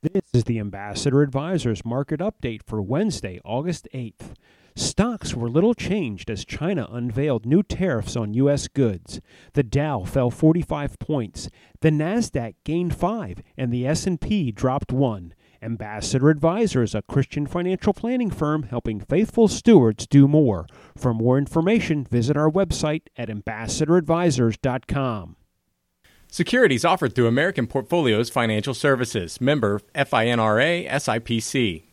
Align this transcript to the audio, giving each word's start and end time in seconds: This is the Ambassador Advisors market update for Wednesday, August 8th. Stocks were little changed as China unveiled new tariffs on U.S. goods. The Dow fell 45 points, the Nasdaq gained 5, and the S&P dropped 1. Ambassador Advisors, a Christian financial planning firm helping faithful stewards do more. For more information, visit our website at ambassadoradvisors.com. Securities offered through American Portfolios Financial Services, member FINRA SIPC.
This 0.00 0.32
is 0.32 0.44
the 0.44 0.60
Ambassador 0.60 1.22
Advisors 1.22 1.84
market 1.84 2.20
update 2.20 2.62
for 2.64 2.80
Wednesday, 2.80 3.40
August 3.44 3.88
8th. 3.92 4.34
Stocks 4.76 5.34
were 5.34 5.50
little 5.50 5.74
changed 5.74 6.30
as 6.30 6.44
China 6.44 6.86
unveiled 6.88 7.44
new 7.44 7.64
tariffs 7.64 8.14
on 8.14 8.32
U.S. 8.34 8.68
goods. 8.68 9.20
The 9.54 9.64
Dow 9.64 10.04
fell 10.04 10.30
45 10.30 11.00
points, 11.00 11.50
the 11.80 11.90
Nasdaq 11.90 12.54
gained 12.62 12.94
5, 12.94 13.42
and 13.56 13.72
the 13.72 13.88
S&P 13.88 14.52
dropped 14.52 14.92
1. 14.92 15.34
Ambassador 15.60 16.30
Advisors, 16.30 16.94
a 16.94 17.02
Christian 17.02 17.48
financial 17.48 17.92
planning 17.92 18.30
firm 18.30 18.62
helping 18.62 19.00
faithful 19.00 19.48
stewards 19.48 20.06
do 20.06 20.28
more. 20.28 20.68
For 20.96 21.12
more 21.12 21.38
information, 21.38 22.04
visit 22.04 22.36
our 22.36 22.48
website 22.48 23.08
at 23.16 23.28
ambassadoradvisors.com. 23.28 25.34
Securities 26.30 26.84
offered 26.84 27.14
through 27.14 27.26
American 27.26 27.66
Portfolios 27.66 28.28
Financial 28.28 28.74
Services, 28.74 29.40
member 29.40 29.80
FINRA 29.94 30.86
SIPC. 30.88 31.87